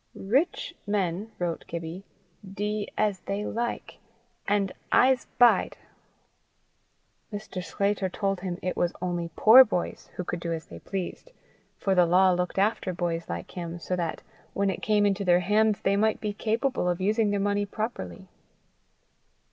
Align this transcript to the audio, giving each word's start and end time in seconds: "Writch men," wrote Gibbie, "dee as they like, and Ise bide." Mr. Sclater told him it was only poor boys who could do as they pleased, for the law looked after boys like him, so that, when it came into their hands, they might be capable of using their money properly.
"Writch 0.15 0.73
men," 0.87 1.31
wrote 1.37 1.63
Gibbie, 1.67 2.03
"dee 2.55 2.89
as 2.97 3.19
they 3.19 3.45
like, 3.45 3.99
and 4.47 4.71
Ise 4.91 5.27
bide." 5.37 5.77
Mr. 7.31 7.63
Sclater 7.63 8.09
told 8.09 8.39
him 8.39 8.57
it 8.63 8.75
was 8.75 8.93
only 8.99 9.29
poor 9.35 9.63
boys 9.63 10.09
who 10.15 10.23
could 10.23 10.39
do 10.39 10.51
as 10.51 10.65
they 10.65 10.79
pleased, 10.79 11.29
for 11.77 11.93
the 11.93 12.07
law 12.07 12.31
looked 12.31 12.57
after 12.57 12.93
boys 12.93 13.29
like 13.29 13.51
him, 13.51 13.77
so 13.77 13.95
that, 13.95 14.23
when 14.53 14.71
it 14.71 14.81
came 14.81 15.05
into 15.05 15.23
their 15.23 15.41
hands, 15.41 15.81
they 15.81 15.95
might 15.95 16.19
be 16.19 16.33
capable 16.33 16.89
of 16.89 16.99
using 16.99 17.29
their 17.29 17.39
money 17.39 17.67
properly. 17.67 18.27